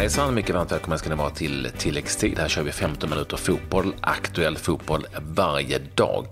[0.00, 2.38] hejsan, mycket varmt välkomna ska ni vara till tilläggstid.
[2.38, 6.26] Här kör vi 15 minuter fotboll, aktuell fotboll varje dag.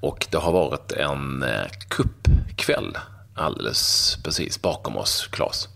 [0.00, 2.98] Och det har varit en eh, kuppkväll
[3.34, 5.68] alldeles precis bakom oss, Claes.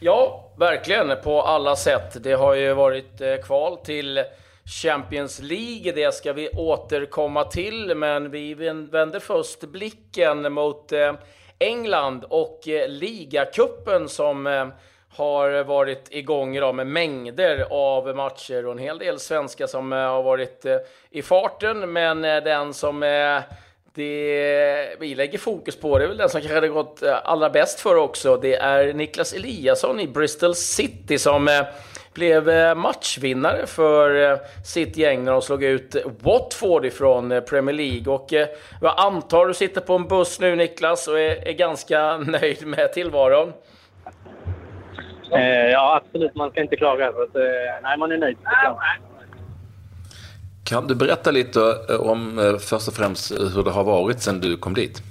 [0.00, 2.16] Ja, verkligen på alla sätt.
[2.24, 4.24] Det har ju varit eh, kval till
[4.82, 8.54] Champions League, det ska vi återkomma till, men vi
[8.90, 11.12] vänder först blicken mot eh,
[11.58, 14.70] England och ligacupen som
[15.10, 19.98] har varit igång idag med mängder av matcher och en hel del svenska som eh,
[19.98, 20.76] har varit eh,
[21.10, 21.92] i farten.
[21.92, 23.00] Men eh, den som
[23.94, 27.80] det vi lägger fokus på, det är väl den som kanske hade gått allra bäst
[27.80, 28.36] för också.
[28.36, 31.64] Det är Niklas Eliasson i Bristol City som
[32.12, 38.14] blev matchvinnare för sitt gäng när de slog ut Watford ifrån Premier League.
[38.14, 38.32] Och
[38.82, 42.92] jag antar du sitter på en buss nu Niklas och är, är ganska nöjd med
[42.92, 43.52] tillvaron.
[45.32, 46.34] Eh, ja, absolut.
[46.34, 47.12] Man ska inte klaga.
[47.12, 47.42] Så att, eh,
[47.82, 48.36] nej, man är nöjd.
[50.64, 54.56] Kan du berätta lite eh, om först och främst hur det har varit sedan du
[54.56, 55.02] kom dit?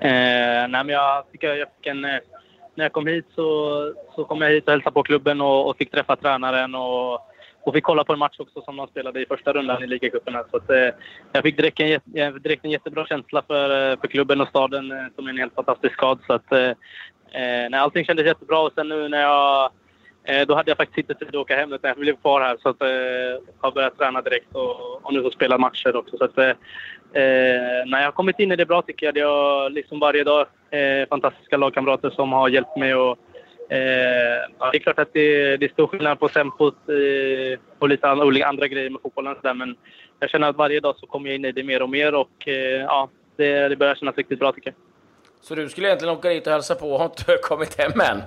[0.00, 2.00] Eh, nej, jag fick, jag fick en,
[2.74, 5.76] när jag kom hit så, så kom jag hit och hälsade på klubben och, och
[5.76, 7.14] fick träffa tränaren och,
[7.62, 10.34] och fick kolla på en match också som de spelade i första rundan i ligacupen.
[10.50, 10.88] Så att, eh,
[11.32, 11.80] jag fick direkt
[12.14, 15.94] en, direkt en jättebra känsla för, för klubben och staden som är en helt fantastisk
[15.94, 16.18] stad.
[16.26, 16.70] Så att, eh,
[17.34, 19.70] Eh, nej, allting kändes jättebra och sen nu när jag...
[20.24, 22.56] Eh, då hade jag faktiskt inte tid att åka hem utan jag blev kvar här
[22.62, 26.16] så att eh, jag har börjat träna direkt och, och nu får spela matcher också.
[26.16, 29.16] Så att, eh, eh när jag har kommit in i det bra tycker jag.
[29.16, 33.18] Jag har liksom varje dag eh, fantastiska lagkamrater som har hjälpt mig och
[33.72, 37.88] Eh, ja, det är klart att det, det är stor skillnad på tempot eh, och
[37.88, 39.34] lite andra, andra grejer med fotbollen.
[39.34, 39.76] Så där, men
[40.20, 42.48] jag känner att varje dag så kommer jag in i det mer och mer och
[42.48, 44.91] eh, ja, det, det börjar kännas riktigt bra tycker jag.
[45.42, 48.22] Så du skulle egentligen åka dit och hälsa på och har inte kommit hem än?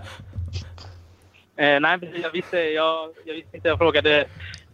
[1.57, 3.67] Eh, nej, jag visste, jag, jag visste inte.
[3.67, 4.19] Jag frågade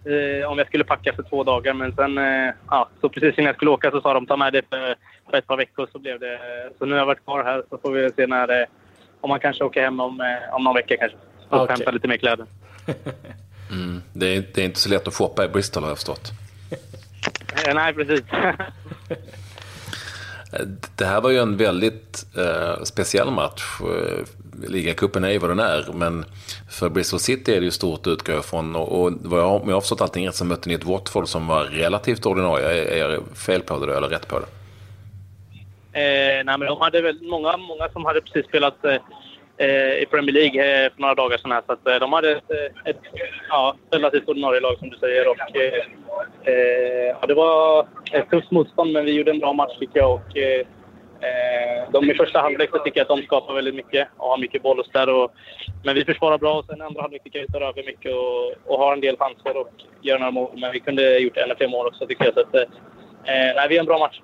[0.06, 1.74] eh, om jag skulle packa för två dagar.
[1.74, 4.54] Men sen, eh, ja, så precis innan jag skulle åka så sa de ta med
[4.54, 4.96] det för,
[5.30, 5.88] för ett par veckor.
[5.92, 6.40] Så, blev det,
[6.80, 8.68] så nu har jag varit kvar här så får vi se när, eh,
[9.22, 11.18] om man kanske åker hem om, eh, om någon vecka kanske.
[11.50, 11.76] Och okay.
[11.76, 12.46] hämta lite mer kläder.
[13.72, 16.32] Mm, det, är, det är inte så lätt att shoppa i Bristol har jag förstått.
[17.68, 18.22] Eh, nej, precis.
[20.98, 23.64] Det här var ju en väldigt eh, speciell match.
[23.82, 24.26] Eh,
[24.70, 26.26] ligacupen är ju vad den är, men
[26.70, 28.76] för Bristol City är det ju stort utgår jag ifrån.
[28.76, 31.28] Och, och vad jag, om jag har förstått allting rätt så mötte ni ett Watford
[31.28, 32.96] som var relativt ordinarie.
[32.96, 34.46] Är, jag fel på det då eller rätt på det?
[35.94, 38.96] Eh, nej, men de hade väl många, många som hade precis spelat eh,
[39.58, 41.52] eh i Premier League eh, för några dagar sedan.
[41.52, 43.02] Här, så att, eh, de hade ett, eh, ett
[43.50, 45.28] ja, relativt ordinarie lag som du säger.
[45.28, 45.38] Och,
[47.22, 50.14] ja, det var ett tufft motstånd men vi gjorde en bra match tycker jag.
[50.14, 50.22] Och,
[51.92, 54.64] de i första halvlek så tycker jag att de skapar väldigt mycket och har mycket
[54.64, 55.10] boll och sådär.
[55.10, 55.32] Och,
[55.84, 58.72] men vi försvarar bra och sen andra halvlek tycker jag vi tar över mycket och,
[58.74, 59.70] och har en del chanser och
[60.02, 60.52] gör några mål.
[60.58, 62.34] Men vi kunde gjort ännu fler mål också tycker jag.
[62.34, 62.64] Så att, eh,
[63.24, 64.22] nej, vi är en bra match.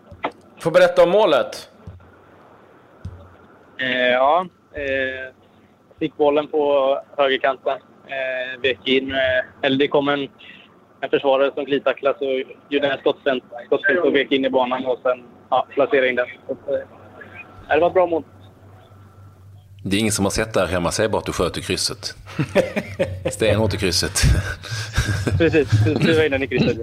[0.59, 1.71] Får berätta om målet.
[3.79, 4.45] Eh, ja,
[4.77, 5.33] Eh,
[5.99, 7.77] fick bollen på högerkanten.
[8.07, 9.11] Eh, vek in.
[9.11, 10.29] Eh, eller det kom en,
[11.01, 13.43] en försvarare som glidtacklade så gjorde en skottfint
[14.03, 16.27] och vek in i banan och sen ja, placerade in den.
[16.47, 16.79] Så, eh,
[17.69, 18.23] det var ett bra mål.
[19.89, 22.15] Det är ingen som har sett där hemma, säg bara att du sköt i krysset.
[23.31, 24.21] Stenhårt i krysset.
[25.37, 26.77] Precis, skruva in den i krysset.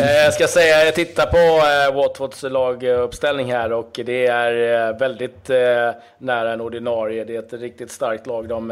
[0.00, 4.98] Eh, jag ska säga, jag tittar på eh, Watfords laguppställning här och det är eh,
[4.98, 5.48] väldigt
[6.18, 7.24] nära en ordinarie.
[7.24, 8.66] Det är ett riktigt starkt lag de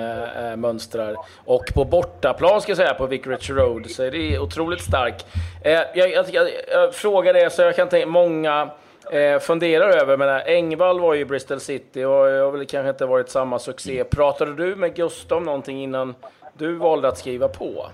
[0.57, 1.17] mönstrar.
[1.45, 5.27] Och på bortaplan ska jag säga, på Vicarage Road, så är det otroligt starkt.
[5.63, 8.71] Jag, jag, jag, jag frågar det, så jag kan tänka många
[9.15, 10.17] eh, funderar över.
[10.17, 14.05] Men Engvall var ju i Bristol City och har väl kanske inte varit samma succé.
[14.05, 16.15] Pratade du med Gustav någonting innan
[16.59, 17.87] du valde att skriva på?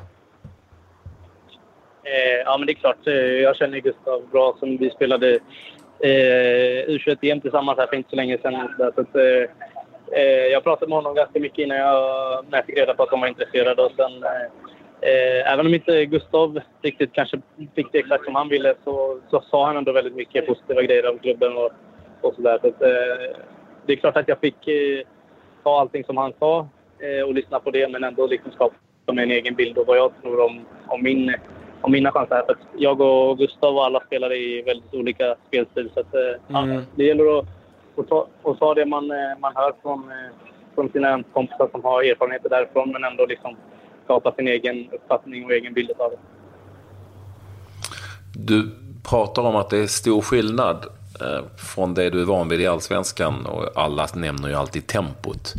[2.05, 3.07] Eh, ja, men det är klart.
[3.07, 5.39] Eh, jag känner Gustav bra som vi spelade
[6.01, 8.75] eh, U21-EM tillsammans här för inte så länge sedan.
[8.79, 9.51] Så att, eh,
[10.21, 13.11] eh, jag pratade med honom ganska mycket innan jag, när jag fick reda på att
[13.11, 13.83] de var intresserade.
[13.83, 14.25] Och sen,
[15.03, 17.41] eh, även om inte Gustav riktigt kanske
[17.75, 21.11] fick det exakt som han ville så, så sa han ändå väldigt mycket positiva grejer
[21.11, 21.71] om klubben och,
[22.21, 22.59] och sådär.
[22.63, 23.37] Så att, eh,
[23.87, 25.07] det är klart att jag fick eh,
[25.63, 26.69] ta allting som han sa
[26.99, 28.75] eh, och lyssna på det men ändå liksom skapa
[29.13, 31.35] mig en egen bild av vad jag tror om, om, min,
[31.81, 32.45] om mina chanser här.
[32.45, 36.73] För jag och Gustav och alla spelar i väldigt olika spelstil så att, eh, mm.
[36.73, 37.47] ja, det gäller att,
[37.97, 40.13] att, ta, att ta det man, eh, man hör från,
[40.75, 43.57] från sina kompisar som har erfarenheter därifrån men ändå liksom
[44.11, 46.19] skapa sin egen uppfattning och egen bild av det.
[48.35, 48.71] Du
[49.11, 50.87] pratar om att det är stor skillnad
[51.21, 55.55] eh, från det du är van vid i Allsvenskan och alla nämner ju alltid tempot.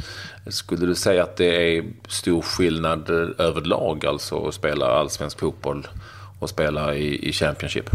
[0.48, 3.10] Skulle du säga att det är stor skillnad
[3.40, 5.88] överlag alltså att spela allsvensk fotboll
[6.42, 7.90] och spela i, i Championship?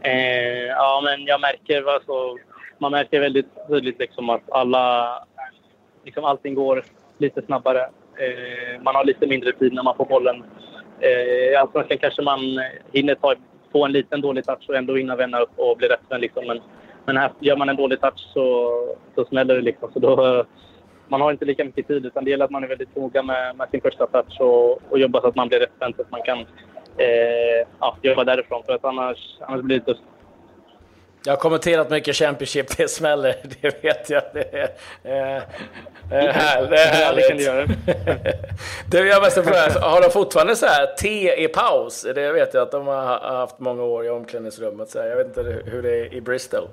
[0.00, 2.36] Eh, ja, men jag märker alltså,
[2.78, 5.18] man märker väldigt tydligt liksom att alla,
[6.04, 6.84] liksom allting går
[7.18, 7.88] lite snabbare.
[8.16, 10.44] Eh, man har lite mindre tid när man får bollen.
[11.00, 12.40] Eh, I Allsvenskan kanske man
[12.92, 13.34] hinner ta,
[13.72, 16.46] få en liten dålig touch och ändå hinna vända upp och bli rätt liksom.
[16.46, 16.60] Men,
[17.04, 18.78] men här gör man en dålig touch så,
[19.14, 19.90] så smäller det liksom.
[19.92, 20.44] Så då,
[21.08, 23.56] man har inte lika mycket tid utan det gäller att man är väldigt noga med,
[23.56, 26.22] med sin första touch och, och jobbar så att man blir rättvänd så att man
[26.22, 26.38] kan
[26.96, 28.62] eh, ja, jobba därifrån.
[28.66, 30.02] För att annars, annars blir det tufft.
[31.24, 34.22] Jag har kommenterat mycket Championship, det smäller, det vet jag.
[34.32, 34.68] Det är,
[35.04, 35.42] eh,
[36.10, 37.28] här, det är härligt.
[37.28, 37.66] kan du göra.
[38.90, 42.06] du, jag måste fråga, har de fortfarande så här te i paus?
[42.14, 44.90] Det vet jag att de har haft många år i omklädningsrummet.
[44.90, 45.08] Så här.
[45.08, 46.68] Jag vet inte hur det är i Bristol.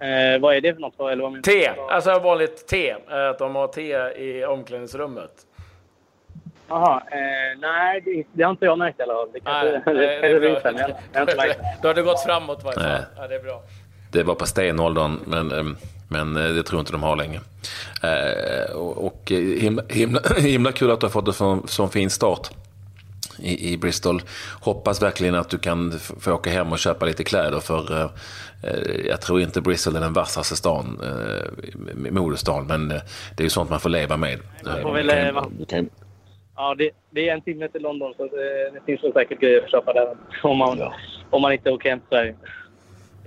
[0.00, 1.00] Eh, vad är det för något?
[1.00, 2.96] Eller vad te, alltså vanligt te.
[3.08, 5.30] Att de har te i omklädningsrummet.
[6.68, 9.28] Jaha, eh, nej det, det, har inte jag märkt i alla fall.
[9.32, 12.80] Det kanske nej, det, det, det, jag, inte märkt Då har det gått framåt varje
[12.80, 13.02] fall.
[13.16, 13.62] Ja, det är bra.
[14.12, 15.64] Det var på stenåldern, men, eh,
[16.08, 17.40] men eh, det tror jag inte de har länge.
[18.02, 22.50] Eh, och himla, himla, himla kul att du har fått en sån fin start
[23.38, 24.22] i, i Bristol.
[24.60, 28.10] Hoppas verkligen att du kan få åka hem och köpa lite kläder för eh,
[29.06, 33.02] jag tror inte Bristol är den vassaste stan, eh, modestan, men det
[33.38, 34.38] är ju sånt man får leva med.
[34.64, 35.88] Man får väl, kan, kan,
[36.58, 39.70] Ja, det, det, är en timme till London så det, det finns säkert grejer att
[39.70, 40.92] köpa där om man, ja.
[41.30, 42.34] om man inte åker hem till Sverige.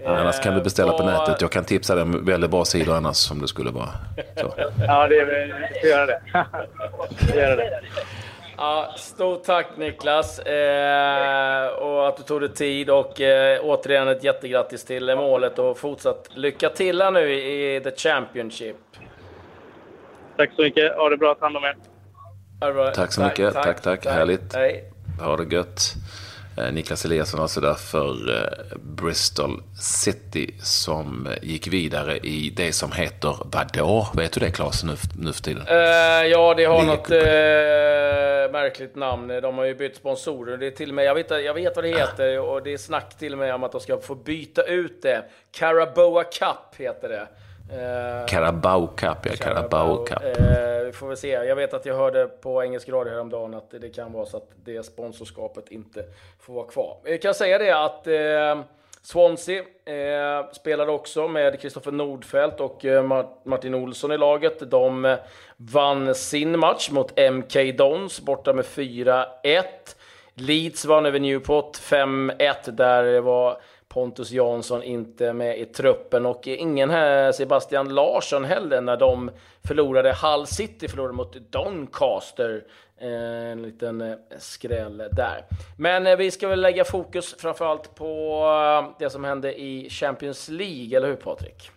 [0.03, 1.41] Ja, annars kan du beställa på nätet.
[1.41, 3.89] Jag kan tipsa dig om väldigt bra sidor annars om det skulle vara
[4.35, 4.53] så.
[4.87, 5.25] Ja, det,
[5.81, 6.21] får göra det.
[7.35, 7.81] göra det.
[8.57, 14.23] Ja, stort tack Niklas eh, och att du tog dig tid och eh, återigen ett
[14.23, 18.77] jättegrattis till målet och fortsatt lycka till här nu i The Championship.
[20.37, 20.95] Tack så mycket.
[20.95, 21.35] Ha det bra.
[21.35, 21.90] Ta hand om er.
[22.95, 23.53] Tack så mycket.
[23.53, 23.81] Tack, tack.
[23.81, 24.01] tack.
[24.03, 24.13] tack.
[24.13, 24.53] Härligt.
[24.53, 24.91] Hej.
[25.19, 25.95] Ha det gött.
[26.57, 32.91] Eh, Niklas Eliasson alltså där för eh, Bristol City som gick vidare i det som
[32.91, 34.07] heter vadå?
[34.13, 35.67] Vet du det Claes nu, nu för tiden?
[35.67, 39.27] Uh, ja, det har något uh, märkligt namn.
[39.27, 40.57] De har ju bytt sponsorer.
[40.57, 42.77] Det är till och med, jag, vet, jag vet vad det heter och det är
[42.77, 45.23] snack till och med om att de ska få byta ut det.
[45.51, 47.27] Caraboa Cup heter det.
[47.71, 49.31] Eh, Carabao Cup, ja.
[49.37, 50.23] Carabao Cup.
[50.23, 51.29] Eh, vi får väl se.
[51.29, 54.49] Jag vet att jag hörde på engelsk radio häromdagen att det kan vara så att
[54.63, 56.03] det sponsorskapet inte
[56.39, 56.97] får vara kvar.
[57.03, 58.65] Jag kan säga det att eh,
[59.01, 64.71] Swansea eh, spelade också med Kristoffer Nordfeldt och eh, Martin Olsson i laget.
[64.71, 65.17] De eh,
[65.57, 69.25] vann sin match mot MK Dons borta med 4-1.
[70.33, 73.57] Leeds vann över Newport 5-1 där det var
[73.93, 79.31] Pontus Jansson inte med i truppen och ingen här Sebastian Larsson heller när de
[79.63, 80.15] förlorade.
[80.21, 82.63] Hull City förlorade mot Doncaster.
[83.01, 85.45] Eh, en liten eh, skräll där.
[85.77, 90.97] Men eh, vi ska väl lägga fokus framförallt på det som hände i Champions League,
[90.97, 91.71] eller hur Patrik?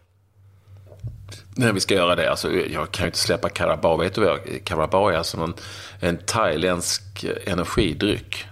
[1.56, 2.30] Nej, vi ska göra det.
[2.30, 3.96] Alltså, jag kan ju inte släppa Carabao.
[3.96, 4.64] Vet du vad?
[4.64, 5.54] Carabao är alltså en,
[6.00, 8.46] en thailändsk energidryck.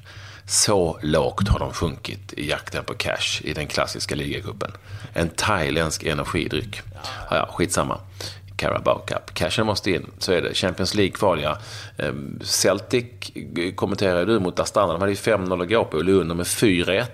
[0.52, 4.70] Så lågt har de sjunkit i jakten på cash i den klassiska ligacupen.
[5.12, 6.82] En thailändsk energidryck.
[7.30, 8.00] Ja, ja, skitsamma.
[8.62, 9.34] Carabao Cup.
[9.34, 10.54] Cashen måste in, så är det.
[10.54, 11.58] Champions League-kvalia.
[11.98, 13.04] Ehm, Celtic
[13.74, 14.92] kommenterade du mot Astana.
[14.92, 15.96] De hade ju 5-0 att gå på.
[15.96, 17.06] Lund med 4-1.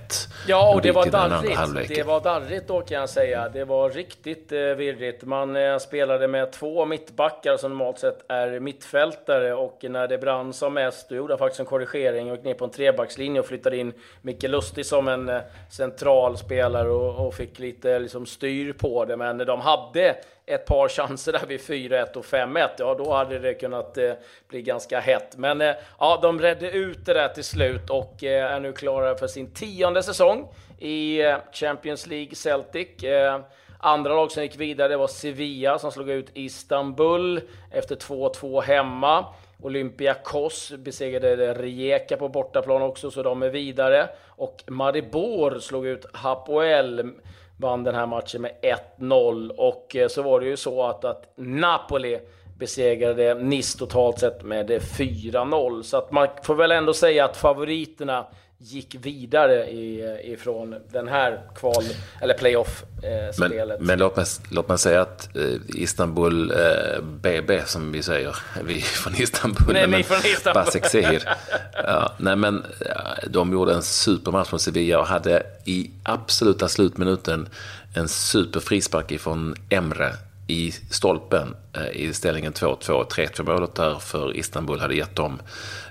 [0.46, 1.88] Ja, och det var darrigt.
[1.88, 3.48] Det var darrigt då kan jag säga.
[3.48, 5.24] Det var riktigt eh, virrigt.
[5.24, 10.52] Man eh, spelade med två mittbackar som normalt sett är mittfältare och när det brann
[10.52, 13.46] som mest, då gjorde jag faktiskt en korrigering och gick ner på en trebackslinje och
[13.46, 15.40] flyttade in Micke Lustig som en eh,
[15.70, 19.16] central spelare och, och fick lite liksom, styr på det.
[19.16, 20.16] Men de hade
[20.48, 24.12] ett par chanser där vid 4-1 och 5-1, ja då hade det kunnat eh,
[24.48, 25.36] bli ganska hett.
[25.36, 29.14] Men eh, ja, de redde ut det där till slut och eh, är nu klara
[29.14, 33.02] för sin tionde säsong i eh, Champions League Celtic.
[33.02, 33.40] Eh,
[33.78, 37.40] andra lag som gick vidare var Sevilla som slog ut Istanbul
[37.70, 39.24] efter 2-2 hemma.
[39.62, 44.08] Olympiakos besegrade Rijeka på bortaplan också, så de är vidare.
[44.26, 47.12] Och Maribor slog ut Hapoel
[47.58, 48.52] vann den här matchen med
[48.98, 52.20] 1-0 och eh, så var det ju så att, att Napoli
[52.58, 55.82] besegrade Nice totalt sett med 4-0.
[55.82, 58.26] Så att man får väl ändå säga att favoriterna
[58.60, 61.84] gick vidare i, ifrån den här kval
[62.20, 63.78] eller playoff-spelet.
[63.78, 68.36] Men, men låt, mig, låt mig säga att eh, Istanbul eh, BB som vi säger,
[68.64, 70.64] vi från Istanbul, nej, men från Istanbul.
[70.64, 71.28] Basaksehir.
[71.72, 72.64] ja, nej men
[73.26, 77.48] de gjorde en supermatch mot Sevilla och hade i absoluta slutminuten
[77.94, 80.12] en superfrispark ifrån Emre
[80.46, 81.56] i stolpen
[81.92, 83.06] i ställningen 2-2.
[83.06, 85.42] 3-2 målet där för Istanbul hade gett dem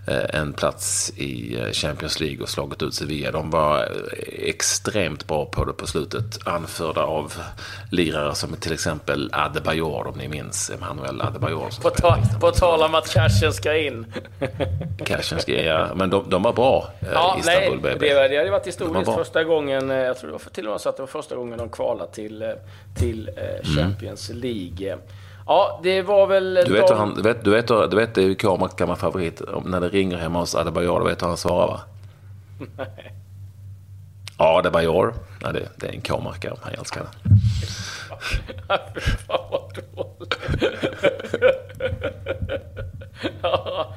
[0.08, 3.32] eh, en plats i eh, Champions League och slagit ut Sevilla.
[3.32, 3.88] De var
[4.28, 6.48] extremt bra på det på slutet.
[6.48, 7.34] Anförda av
[7.92, 11.82] lirare som till exempel Adebayor, om ni minns Emanuel Adebayor.
[11.82, 14.14] På, ta på tal om att cashen ska in.
[15.06, 15.88] cashen ska in, ja.
[15.96, 18.14] Men de, de var bra, ja, Istanbul nej, BB.
[18.14, 20.90] Det, det hade varit historiskt första gången, jag tror det var till och med så
[20.90, 22.54] att det var första gången de kvalade till,
[22.96, 23.30] till
[23.78, 24.42] Champions mm.
[24.42, 24.98] League.
[25.48, 26.54] Ja, det var väl...
[26.54, 29.42] Du vet, han, du vet, du vet, du vet det är Kamarks gamla favorit.
[29.66, 31.80] När det ringer hemma hos Adebayor, du vet hur han svarar va?
[32.78, 33.14] Nej.
[34.38, 35.14] Ja, Adebayor.
[35.44, 36.56] Nej, det, det är en K-markare.
[36.62, 37.10] Han älskar det.
[39.02, 40.38] Fan vad dåligt.
[43.42, 43.96] ja,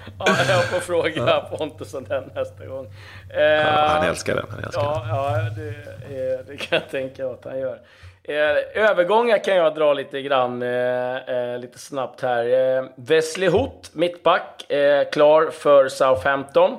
[0.48, 2.92] jag får fråga Pontus om den nästa gång.
[3.28, 4.46] Ja, han älskar den.
[4.50, 5.08] Han älskar ja, den.
[5.08, 5.50] ja
[6.08, 7.78] det, det kan jag tänka att han gör.
[8.22, 12.76] Eh, övergångar kan jag dra lite grann, eh, eh lite snabbt här.
[12.78, 16.76] Eh, Wesley Hoot, mittback, eh, klar för Southampton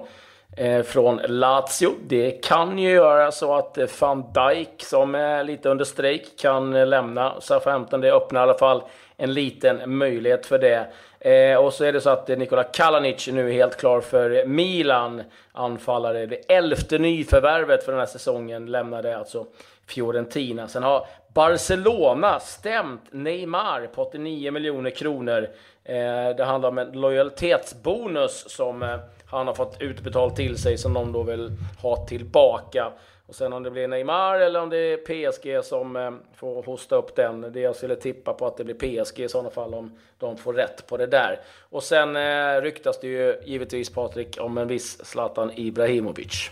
[0.58, 1.90] eh, från Lazio.
[2.08, 7.42] Det kan ju göra så att van Dijk, som är lite under strejk, kan lämna
[7.42, 8.02] Southampton.
[8.02, 8.84] Det öppnar i alla fall
[9.18, 10.88] en liten möjlighet för det.
[11.20, 15.24] Eh, och så är det så att Nikola Kalanic nu är helt klar för Milan.
[15.54, 16.26] Anfallare.
[16.26, 19.46] Det elfte nyförvärvet för den här säsongen lämnade alltså
[19.92, 20.68] Fiorentina.
[20.68, 25.48] Sen har Barcelona stämt Neymar på 89 miljoner kronor.
[25.84, 30.94] Eh, det handlar om en lojalitetsbonus som eh, han har fått utbetalt till sig som
[30.94, 32.92] de då vill ha tillbaka.
[33.32, 36.96] Och sen om det blir Neymar eller om det är PSG som eh, får hosta
[36.96, 37.42] upp den.
[37.54, 40.54] Det jag skulle tippa på att det blir PSG i sådana fall om de får
[40.54, 41.40] rätt på det där.
[41.70, 46.50] Och sen eh, ryktas det ju givetvis Patrik om en viss Zlatan Ibrahimovic.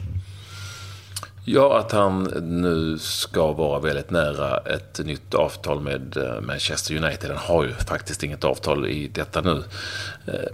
[1.51, 7.29] Ja, att han nu ska vara väldigt nära ett nytt avtal med eh, Manchester United.
[7.29, 9.63] Han har ju faktiskt inget avtal i detta nu.
[10.27, 10.49] Eh,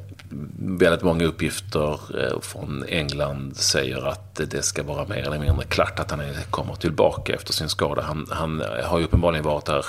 [0.59, 5.99] väldigt många uppgifter eh, från England säger att det ska vara mer eller mindre klart
[5.99, 8.01] att han kommer tillbaka efter sin skada.
[8.01, 9.85] Han, han har ju uppenbarligen varit där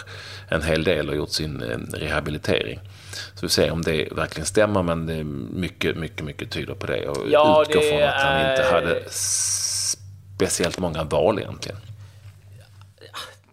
[0.49, 1.61] en hel del och gjort sin
[1.93, 2.81] rehabilitering.
[3.35, 6.87] Så vi ser om det verkligen stämmer, men det är mycket, mycket, mycket tyder på
[6.87, 7.09] det.
[7.09, 9.03] Och ja, utgår från att han inte hade
[10.37, 11.79] speciellt många val egentligen.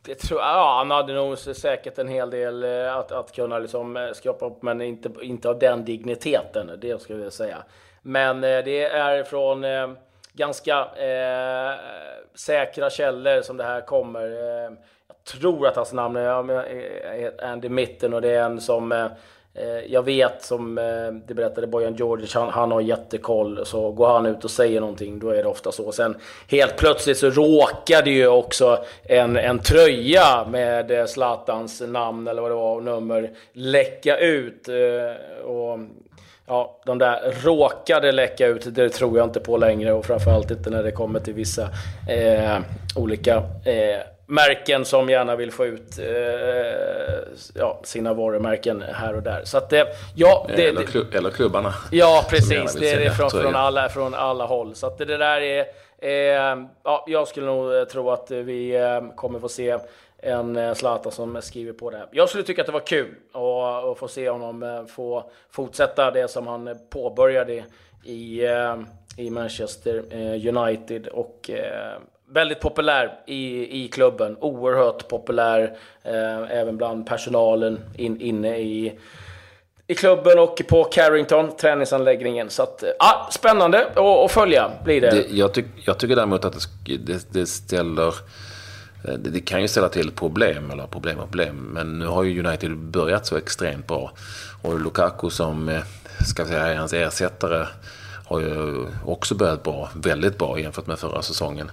[0.05, 0.49] Det tror jag.
[0.49, 4.45] Ja, han hade nog säkert en hel del eh, att, att kunna liksom eh, skapa
[4.45, 6.71] upp, men inte, inte av den digniteten.
[6.81, 7.57] Det skulle jag säga.
[8.01, 9.65] Men eh, det är från
[10.33, 11.79] ganska eh,
[12.35, 14.29] säkra källor som det här kommer.
[15.07, 19.11] Jag tror att hans namn är Andy Mitten och det är en som Eh,
[19.55, 20.83] Eh, jag vet som eh,
[21.27, 23.65] det berättade Bojan Djordjic, han, han har jättekoll.
[23.65, 25.91] Så går han ut och säger någonting, då är det ofta så.
[25.91, 26.15] Sen
[26.48, 32.51] helt plötsligt så råkade ju också en, en tröja med eh, Zlatans namn eller vad
[32.51, 34.67] det var och nummer läcka ut.
[35.45, 35.79] Och
[36.48, 40.69] ja, de där råkade läcka ut, det tror jag inte på längre och framförallt inte
[40.69, 41.69] när det kommer till vissa
[42.10, 42.60] eh,
[42.95, 46.05] olika eh, märken som gärna vill få ut eh,
[47.53, 49.41] ja, sina varumärken här och där.
[49.43, 49.83] Så att, eh,
[50.15, 51.73] ja, det, eller, klubb, eller klubbarna.
[51.91, 52.73] Ja, precis.
[52.73, 54.75] Det är det från, från, alla, från alla håll.
[54.75, 55.65] Så att det där är...
[55.97, 59.77] Eh, ja, jag skulle nog eh, tro att vi eh, kommer få se
[60.17, 62.07] en eh, Zlatan som skriver på det här.
[62.11, 66.27] Jag skulle tycka att det var kul att, att få se honom få fortsätta det
[66.27, 67.63] som han påbörjade
[68.03, 68.41] i,
[69.17, 70.03] i Manchester
[70.47, 71.49] United och
[72.33, 74.37] väldigt populär i, i klubben.
[74.39, 78.99] Oerhört populär eh, även bland personalen in, inne i,
[79.87, 82.49] i klubben och på Carrington, träningsanläggningen.
[82.49, 83.87] Så att, eh, ah, spännande
[84.25, 85.09] att följa blir det.
[85.11, 88.07] det jag, tyck, jag tycker däremot att det, det, det ställer...
[89.07, 91.69] Eh, det, det, kan ju ställa till problem, eller problem och problem.
[91.73, 94.11] Men nu har ju United börjat så extremt bra.
[94.61, 95.81] Och Lukaku som, eh,
[96.27, 97.67] ska vi säga, är hans ersättare
[98.25, 99.89] har ju också börjat bra.
[99.95, 101.71] Väldigt bra jämfört med förra säsongen.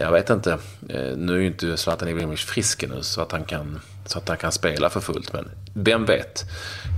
[0.00, 0.52] Jag vet inte.
[0.88, 4.28] Eh, nu är ju inte Zlatan Ibrahimovic frisk nu så att, han kan, så att
[4.28, 5.32] han kan spela för fullt.
[5.32, 6.44] Men vem vet?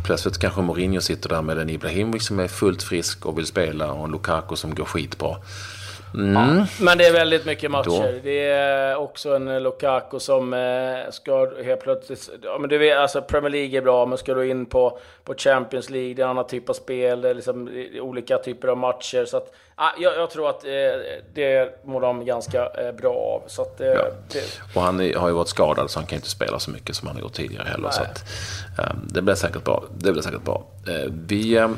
[0.04, 3.92] Plötsligt kanske Mourinho sitter där med en Ibrahimovic som är fullt frisk och vill spela
[3.92, 5.36] och en Lukaku som går skitbra.
[6.14, 6.58] Mm.
[6.58, 8.12] Ja, men det är väldigt mycket matcher.
[8.12, 8.20] Då.
[8.22, 12.30] Det är också en Lukaku som eh, ska helt plötsligt...
[12.42, 15.34] Ja, men du vet, alltså Premier League är bra, men ska du in på, på
[15.34, 18.76] Champions League, det är en annan typ av spel, det är liksom olika typer av
[18.76, 19.24] matcher.
[19.24, 20.70] Så att, ah, jag, tror att eh,
[21.34, 23.42] det mår de ganska eh, bra av.
[23.46, 24.06] Så att, ja.
[24.32, 24.60] det...
[24.74, 27.16] Och han har ju varit skadad, så han kan inte spela så mycket som han
[27.16, 27.90] har gjort tidigare heller.
[27.90, 28.24] Så att,
[28.78, 29.84] um, det blir säkert bra.
[29.98, 30.64] Det blir säkert bra.
[31.10, 31.68] Vi, uh,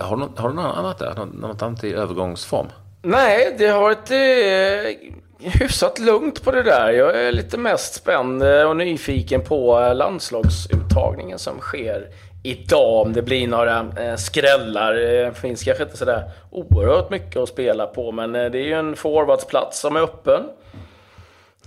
[0.00, 1.26] har, du, har du något annat där?
[1.34, 2.66] Något annat i övergångsform?
[3.08, 5.10] Nej, det har varit eh,
[5.50, 6.90] hyfsat lugnt på det där.
[6.90, 12.08] Jag är lite mest spänd eh, och nyfiken på eh, landslagsuttagningen som sker
[12.42, 13.06] idag.
[13.06, 14.92] Om det blir några eh, skrällar.
[14.92, 18.96] Det finns kanske inte sådär oerhört mycket att spela på, men det är ju en
[18.96, 20.42] forwardsplats som är öppen.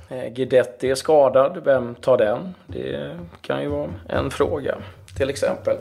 [0.09, 1.61] Eh, Guidetti är skadad.
[1.65, 2.55] Vem tar den?
[2.67, 4.77] Det kan ju vara en fråga,
[5.17, 5.77] till exempel.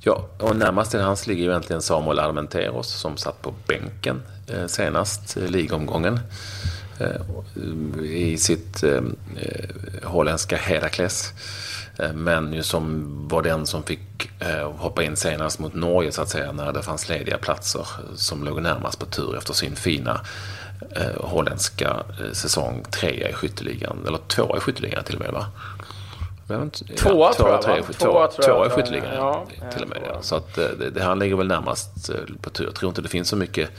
[0.00, 4.66] Ja, och närmast till hans ligger ju egentligen Samuel Armenteros som satt på bänken eh,
[4.66, 6.20] senast, eh, ligomgången.
[6.98, 9.02] Eh, I sitt eh,
[9.36, 11.32] eh holländska Herakles.
[11.98, 16.22] Eh, men ju som var den som fick eh, hoppa in senast mot Norge så
[16.22, 20.20] att säga när det fanns lediga platser som låg närmast på tur efter sin fina
[20.96, 21.96] eh, holländska
[22.32, 25.46] säsong trea i skytteligan, eller tvåa i skytteligan till och med va?
[26.96, 29.98] Tvåa tror jag, tre, tvåa, tvåa i skytteligan ja, till och med.
[30.06, 30.22] Ja.
[30.22, 32.10] Så att det, det, han ligger väl närmast
[32.40, 32.64] på tur.
[32.64, 33.70] Jag tror inte det finns så mycket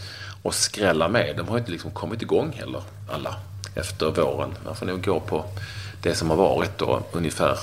[0.43, 1.37] att skrälla med.
[1.37, 2.81] De har inte liksom kommit igång heller,
[3.11, 3.35] alla,
[3.75, 4.49] efter våren.
[4.65, 5.45] Man får nog gå på
[6.01, 7.59] det som har varit då ungefär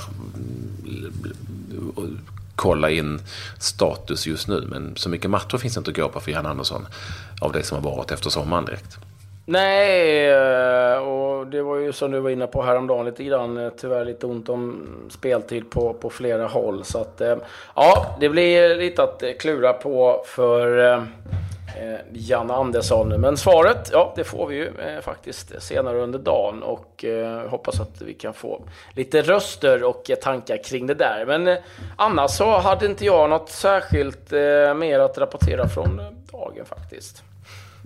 [2.56, 3.20] kolla in
[3.58, 4.64] status just nu.
[4.68, 6.86] Men så mycket matcher finns det inte att gå på för Jan Andersson
[7.40, 8.98] av det som har varit efter sommaren direkt.
[9.46, 13.56] Nej, eh, och det var ju som du var inne på häromdagen lite grann.
[13.56, 16.84] Eh, tyvärr lite ont om speltid på, på flera håll.
[16.84, 17.36] Så att, eh,
[17.76, 21.02] ja, det blir lite att klura på för eh,
[22.50, 23.08] Andersson.
[23.20, 27.80] Men svaret, ja det får vi ju eh, faktiskt senare under dagen och eh, hoppas
[27.80, 31.24] att vi kan få lite röster och eh, tankar kring det där.
[31.26, 31.56] Men eh,
[31.96, 34.30] annars så hade inte jag något särskilt
[34.76, 35.96] mer att rapportera från
[36.32, 37.22] dagen faktiskt.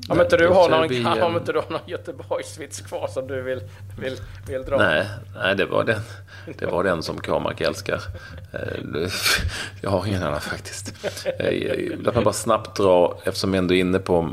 [0.08, 3.60] Om inte du har någon, om inte du har någon Göteborgsvits kvar som du vill,
[3.98, 4.76] vill, vill dra?
[4.76, 6.00] Nej, nej det, var den,
[6.58, 8.00] det var den som Cormac älskar.
[8.52, 9.10] Eh,
[9.80, 10.94] jag har ingen annan faktiskt.
[11.38, 11.52] Eh,
[11.98, 14.30] låt mig bara snabbt dra, eftersom vi ändå är inne på,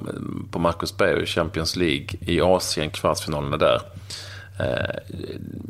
[0.52, 3.82] på Marcus Berg och Champions League i Asien, kvartsfinalerna där.
[4.60, 5.14] Eh,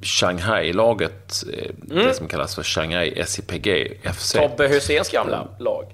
[0.02, 1.44] Shanghai-laget,
[1.90, 2.08] mm.
[2.08, 4.34] det som kallas för Shanghai SIPG FC.
[4.34, 5.86] Tobbe Husseins gamla lag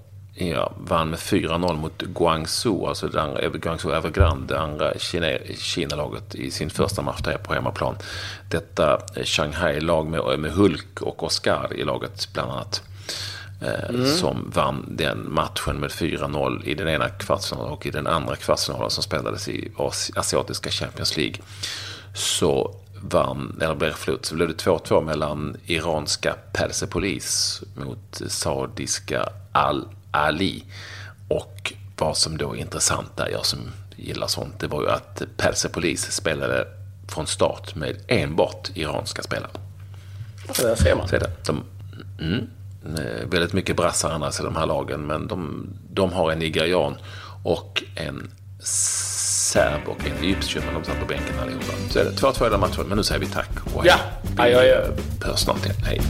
[0.50, 4.94] ja, vann med 4-0 mot Guangzhou, alltså det andra, Guangzhou Evergrande, det andra
[5.58, 7.96] Kina-laget i sin första match där på hemmaplan.
[8.50, 12.84] Detta Shanghai-lag med, med Hulk och Oscar i laget bland annat.
[13.62, 14.06] Eh, mm.
[14.06, 18.90] Som vann den matchen med 4-0 i den ena kvartsfinalen och i den andra kvartsfinalen
[18.90, 19.72] som spelades i
[20.16, 21.36] Asiatiska Champions League.
[22.14, 29.88] Så vann, eller blev förlåt, så blev det 2-2 mellan iranska Persepolis mot saudiska Al
[30.12, 30.64] Ali.
[31.28, 33.60] Och vad som då är intressant där, jag som
[33.96, 36.68] gillar sånt, det var ju att Persepolis spelade
[37.08, 39.52] från start med enbart iranska spelare.
[40.48, 41.08] Ja, där ser man.
[41.08, 41.32] Så det.
[41.46, 41.64] De,
[42.20, 42.50] mm,
[42.98, 46.98] eh, väldigt mycket brassar annars i de här lagen, men de, de har en nigerian
[47.44, 48.32] och en
[48.64, 51.74] serb och en egyptier, men de satt på bänken allihopa.
[51.90, 53.94] Så är det 2-2 i den matchen, men nu säger vi tack och hej.
[54.52, 54.60] Ja,
[55.20, 55.78] vi hörs snart igen.
[55.84, 56.02] Hej.